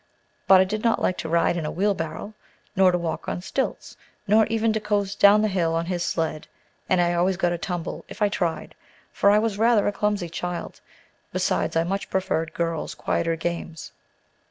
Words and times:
But 0.47 0.59
I 0.59 0.63
did 0.63 0.83
not 0.83 0.99
like 0.99 1.19
to 1.19 1.29
ride 1.29 1.57
in 1.57 1.63
a 1.67 1.69
wheelbarrow, 1.69 2.33
nor 2.75 2.91
to 2.91 2.97
walk 2.97 3.29
on 3.29 3.39
stilts, 3.39 3.95
nor 4.25 4.47
even 4.47 4.73
to 4.73 4.79
coast 4.79 5.19
down 5.19 5.43
the 5.43 5.47
hill 5.47 5.75
on 5.75 5.85
his 5.85 6.03
sled 6.03 6.47
and 6.89 6.99
I 6.99 7.13
always 7.13 7.37
got 7.37 7.51
a 7.51 7.57
tumble, 7.59 8.03
if 8.07 8.19
I 8.19 8.27
tried, 8.27 8.73
for 9.13 9.29
I 9.29 9.37
was 9.37 9.59
rather 9.59 9.87
a 9.87 9.91
clumsy 9.91 10.27
child; 10.29 10.81
besides, 11.31 11.75
I 11.75 11.83
much 11.83 12.09
preferred 12.09 12.55
girls' 12.55 12.95
quieter 12.95 13.35
games. 13.35 13.91